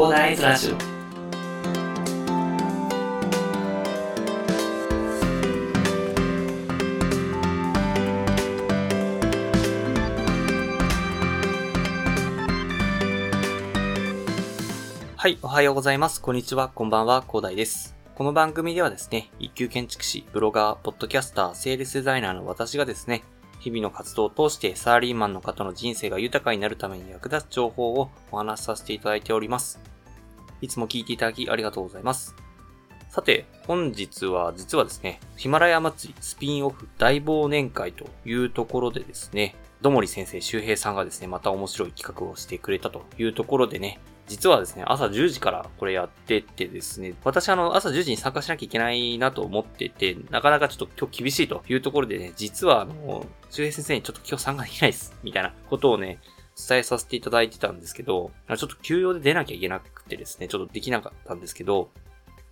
[0.00, 0.76] 広大ズラジオ
[15.18, 16.22] はい、おはようございます。
[16.22, 17.94] こんにちは、こんばんは、広大です。
[18.14, 23.22] この番組ではですね、一級建築士、ブロガー、ポッドキャスター、セールスデザイナーの私がですね、
[23.58, 29.89] 日々の活動を通してサラリーマンの方の人生が豊かになるために役立つ情報をお話しさせていただいております。
[30.60, 32.34] いつも聞いていただきありがとうございます。
[33.08, 56.20] さて、本日は実はですね、ヒマラヤ祭りスピンオフ大忘年会というところでですね、どもり先生周平さんがですね、また面白い企画をしてくれたというところでね、実はですね、朝10時からこれやっててですね、私あの、朝10時に参加しなきゃいけないなと思ってて、なかなかちょっと今日厳しいというところでね、実はあの、周平先生にちょっと今日参加できないです、みたいなことをね、
[56.68, 61.90] 伝えさせていただいてたんですけど、ちょっと休養で出なきゃいけなくてですね、ちょっとできなかったんですけど、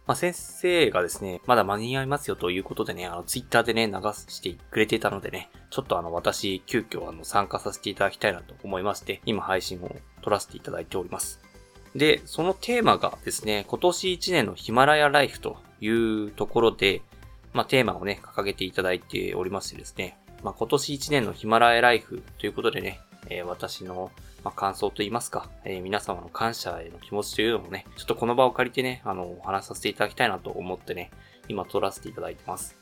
[0.08, 11.42] まあ、先生がですね、まだ間に合いますよということでね、あの、ツイッターでね、流してくれていたのでね、ちょっとあの、私、急遽あの、参加させていただきたいなと思いまして、今配信を撮らせていただいております。
[11.94, 17.02] で、そのテーマがですね、今年1年のヒマラヤライフというところで、
[17.52, 24.10] まあ、テーマをね、掲げていただいておりましてですね、まあ、今年1年のヒマラヤライフということでね、えー私の、
[24.44, 31.10] ま、感想といいますか、えー皆様の感謝への気持ちというのもね、ちょっとこの場を借りてね、あの、お話しさせていただきたいなと思ってね、
[31.48, 32.76] 今撮らせていただいてます。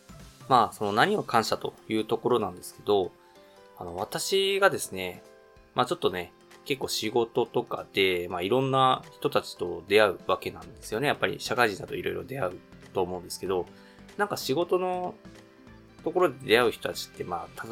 [0.48, 3.12] まあ、その何を感謝というところなんですけど、
[3.78, 5.22] あの、私がですね、
[5.74, 6.32] まあちょっとね、
[6.64, 11.08] 結構仕事とかで、まあいろんな人たちと出会うわけなんですよね。
[11.08, 12.52] やっぱり社会人だといろいろ出会う
[12.92, 13.66] と思うんですけど、
[14.16, 15.14] なんか仕事の
[16.02, 17.66] ところで出会う人たちって、まあ、た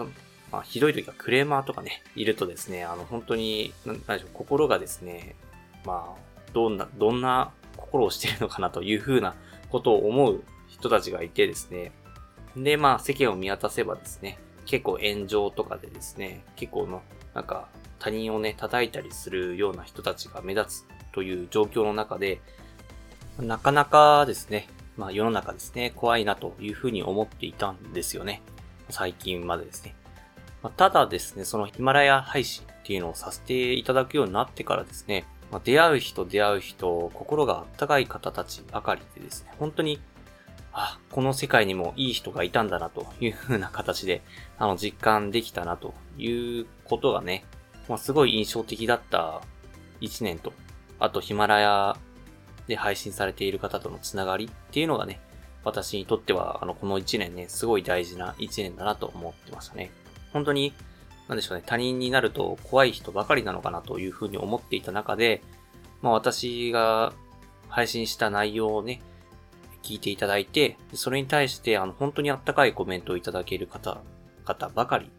[0.54, 5.34] まあ、ひどい時はクレーマーとかね、いるとですね、あの、本当に、なんでしょう、心がですね、
[5.84, 9.34] まあ、どんな、どんな心をしてるのかなというふうな
[9.68, 11.90] ことを思う人たちがいてですね、
[12.56, 17.02] で、まあ、世間を見渡せばですね、結構炎上とかでですね、結構の、
[17.34, 17.66] なんか、
[17.98, 22.40] 他人をね、叩いたりするような人たちが目立つという状況の中で、
[23.40, 28.40] なかなかですね、まあ世の中ですね、怖いなというふうに思っていたんですよね。
[28.90, 29.96] 最近までですね。
[30.64, 40.00] まただですね、そのヒマラヤ配信っていうのをさせていただくようになってからですね、ま、出会う人出会う人、心があったかい方たちばかりでですね、本当に、
[40.72, 44.22] あ、この世界にもいい人がいたんだなというふうな形で、
[44.56, 47.44] あの、実感できたなということがね、
[47.86, 49.42] まあ、すごい印象的だった
[50.00, 50.54] 一年と、
[50.98, 51.96] あとヒマラヤ
[52.68, 55.20] で配信されている方とのつながりっていうのがね、
[55.62, 59.90] 私にとっては、あの、この一年ね、すごい大事な一年だなと思ってましたね。
[60.34, 60.74] 本当に、
[61.28, 65.40] なんでしょうね、他人になると怖い人ばかりなのかなというふうに思っていた中で、
[66.02, 67.14] まあ私が
[67.68, 69.00] 配信した内容をね、
[69.82, 74.02] 聞いていただいて、それに対して、あの、本当にあったかいコメントをいただける方、
[74.44, 75.10] 方ばかり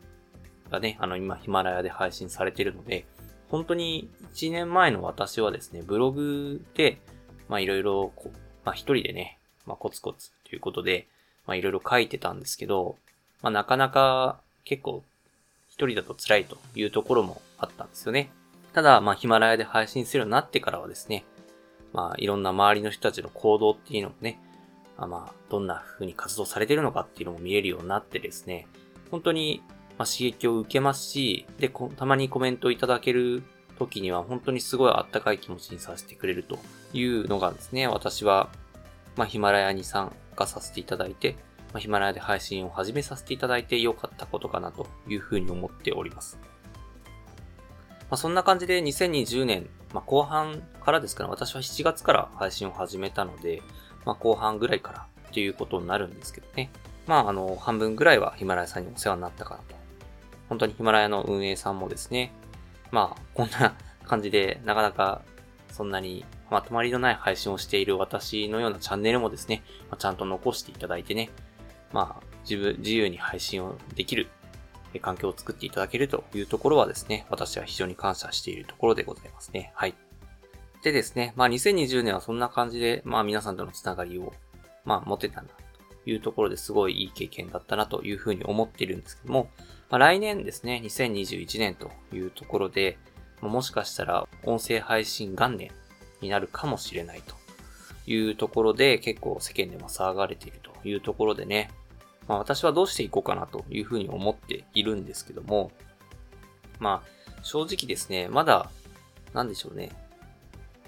[0.70, 3.06] がね、あの、今、ヒマラヤで配信されているので、
[3.50, 7.00] 本当に1年前の私はですね、ブログで、
[7.48, 8.12] まあいろいろ、
[8.66, 11.08] まあ一人でね、まあコツコツということで、
[11.46, 12.98] まあいろいろ書いてたんですけど、
[13.42, 15.04] まあなかなか結構
[15.70, 18.30] 一人だと辛いというところもあったんですよね。
[18.74, 21.24] ただ、まあヒマラヤで配信するようになってからはですね、
[21.94, 24.40] まあいろんな周りの人たちの行動っていうのもね、
[24.98, 28.68] あまあどんな風に活動されてるのかっていうのも見えるようになってですね、
[29.12, 29.62] 本当に
[29.98, 33.44] ま刺激を受けますし、で、たまにコメントいただける
[33.78, 36.60] 時には本当にすごいあったかい気持ちにさせてくれると
[36.94, 38.50] いうのがですね、私は、
[39.16, 41.36] まあ、ヒマラヤに参加させていただいて、
[41.76, 46.40] まあ、ヒマラヤで配信を始めさせていただいて良かったことかなというふうに思っております。
[46.40, 53.62] まあ、そんな感じで2020年、まあ、後半からですから、私は7月から配信を始めたので、
[54.06, 56.72] まあ、後半ぐらいからっていうことになるんですけどね。
[57.08, 59.76] まあ、あの、半分ぐらいはヒマラヤさんにお世話になったかなと。
[60.48, 62.32] 本当にヒマラヤの運営さんもですね、
[62.92, 63.76] まあ、こんな
[64.06, 65.24] 感じで、なかなか、
[65.74, 71.32] そんなに、まとまりのない配信をしている私のようなチャンネルもですね、まあ、ちゃんと残していただいてね、
[71.92, 74.28] まあ、自分、自由に配信をできる、
[75.02, 79.74] 環境を作っていただけるというところはですね、私は非常に感謝しているところでございますね。
[79.76, 79.96] はい。
[80.84, 84.34] でですね、まあ2020年はそんな感じで、まあ皆さんとのつながりを、
[84.86, 85.50] まあ持てたな、
[86.04, 89.50] というところですごいいい経験だったなというふうに思っているんですけども、
[89.90, 92.98] まあ、来年ですね、2021年というところで、
[93.42, 95.72] もしかしたら音声配信元年
[96.22, 97.36] になるかもしれないと
[98.10, 101.72] いうところで結構世間でも騒がれているというところでね、
[102.28, 105.72] まあ私はどうしていこうかなというふうに思っているんですけども、
[106.80, 108.70] まあ正直ですね、まだ、
[109.34, 109.92] なんでしょうね、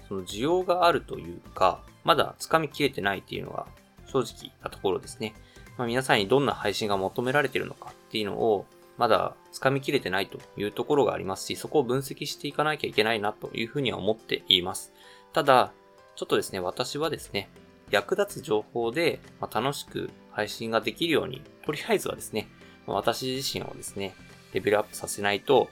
[0.08, 3.66] その需要があるというか、まだ掴みきれてないっていうのが
[4.06, 5.34] 正直なところですね。
[5.76, 8.66] まあ、皆さんにどんな配信が求められているのかっていうのを、
[8.96, 14.92] まだ掴みきれてないというところがありますし、そこを分析していかなきゃいけないなというふうには思っています。
[15.32, 15.72] ただ、
[16.16, 17.48] ちょっとですね、私はですね、
[17.90, 22.48] 役立つ情報で、ま楽しく配信ができるように、とりあえずはですね、
[22.86, 24.14] 私自身をですね、
[24.52, 25.68] レベルアップさせないと、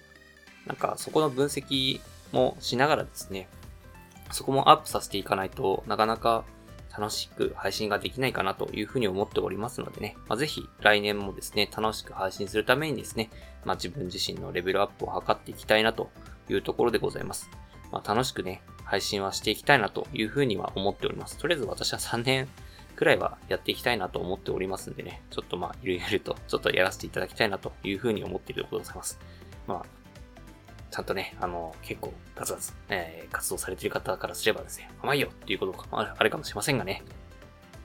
[0.67, 2.01] なんかそこの分析
[2.33, 3.49] もしながらですね、
[4.33, 6.45] そこもアップさせていかないとなかなか
[6.97, 13.31] 楽しく配信ができないかなというふうに思っておりますのでね、まあ、ぜひ来年もですね、楽しく配信するためにですね、
[13.65, 16.11] まあ、自分自身のレベルアップを図っていきたいなと
[16.49, 17.51] いうところでございます。
[17.93, 21.37] まあ、楽しくね、配信はしていきたいなというふうには思っております。
[21.37, 22.49] とりあえず私は3年
[22.95, 29.19] くらいはやっていきたいなと思っておりますんでね、ちょっとまあ、ゆるゆるとちょっとやらせていただきたいなというふうに思っているところでございます。
[29.67, 29.83] まあ、
[30.91, 37.03] ちゃんとね、あの、結構ガツガツ、えー、活動されている方からすればですね、甘いよっていうことがあるかもしれませんがね。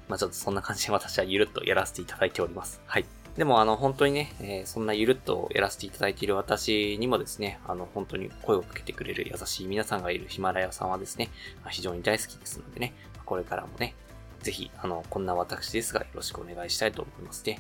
[0.08, 2.82] まあちょっとそんな感じで私はゆるっとやらせていただいております。
[2.86, 3.06] はい。
[3.38, 11.30] でもあの本当にね、えー、そんなゆるっとやらせていただいている私にもですね、あの本当に声をかけてくれる優しい皆さんがいるヒマラヤさんはですね、
[11.64, 12.94] ま、非常に大好きですのでね、
[13.26, 13.96] これからもね、
[14.42, 17.60] ぜひ、あの、こんな私ですがよろしくお願いしたいと思いますね。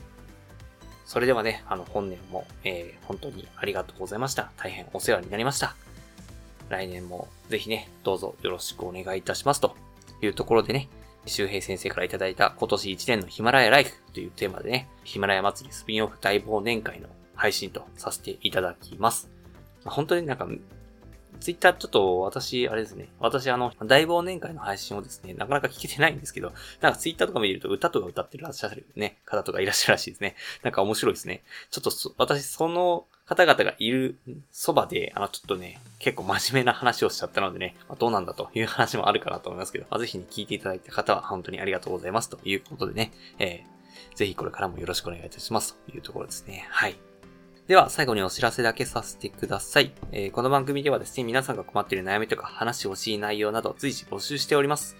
[1.06, 4.51] それではね、あの、本年も、えー、本当にありがとうございました。
[4.57, 5.75] 大変お世話になりました。
[6.69, 9.75] 来年もぜひね、どうぞよろしくお願いいたしますと
[10.21, 10.89] いうところでね、
[11.25, 19.29] 周平先生からいただいた今年1年のヒマラヤライフというテーマでね、ヒマラヤ祭りスピンオフ大忘年会の配信とさせていただきます。
[19.85, 20.47] 本当になんか
[21.41, 23.09] ツイッターちょっと私、あれですね。
[23.19, 30.35] 私あの、大忘年会の配信をですね、なかなか聞けてないんですけど、なんかツイッターとか見ると歌とか歌ってらっしゃるね、方とかいらっしゃるらしいですね。
[30.62, 31.44] なんか面白いですね。
[31.71, 34.18] ちょっと私その方々がいる
[34.51, 46.68] そばで、あの、ちょっとね、結構真面目な話をしちゃったのでね、まあ、どうなんだという話もあるかなと思いますけど、まあ、ぜひね、聞いていただいた方は本当にありがとうございますということでね、えー、ぜひこれからもよろしくお願いいたしますというところですね。
[46.72, 46.95] はい。
[47.68, 49.94] では、最後にお知らせだけさせてください。
[50.12, 54.98] えー、この番組ではですね、皆さんが困っている悩みとか話してほしい内容など随時募集しております。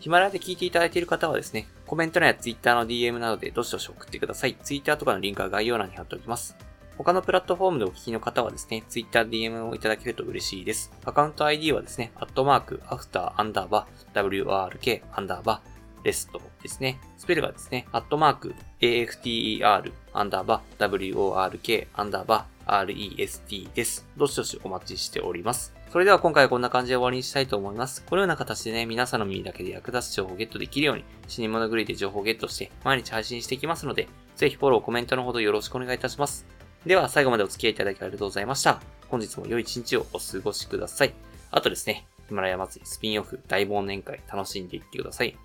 [0.00, 4.54] ヒマラヤで聞いていただいている方はですね、コメント欄や Twitter の DM などでどしどし送ってください。
[4.54, 6.56] Twitter とかのリンクは概要欄に貼っておきます。
[6.96, 10.92] 他のプラットフォームでお聞きの方はですね、Twitter DM をいただけると嬉しいです。
[11.04, 17.00] アカウント ID はですね、アットマーク、アフター、アンダーバー、WRK、アンダーバー、レストですね。
[17.18, 24.06] スペルがですね、アットマーク、AFTER、アンダーバー、WORK、アンダーバー、REST です。
[24.16, 25.74] どしどしお待ちしております。
[25.90, 28.04] それでは今回はこんな感じで終わりにしたいと思います。
[28.04, 36.46] このような形でね、皆さんの耳だけで役立つ情報をゲットできるように、死に物狂いで情報をゲットして、毎日配信していきますので、ぜひフォロー、コメントのほどよろしくお願いいたします。
[36.86, 38.80] では、最後までお付き合いいただきありがとうございました。
[39.08, 41.14] 本日も良い一日をお過ごしください。
[41.50, 45.36] あとですね、ヒマラヤ祭りスピンオフ大忘年会楽しんでいってください。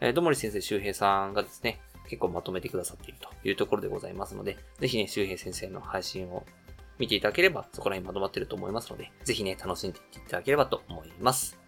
[0.00, 6.44] えー、どもり先生周平さんがですね、結構まとめてくださっているというところでございますので、ぜひね、周平先生の配信を
[6.98, 11.58] 見ていただければ、そこら辺まとまってると思いますので、ぜひね、楽しんでいっていただければと思います。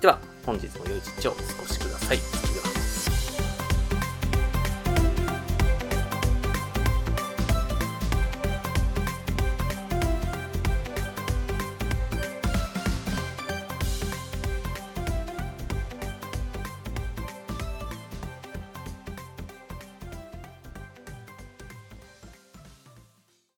[0.00, 2.65] では、本日も良い一日をお過ごしください。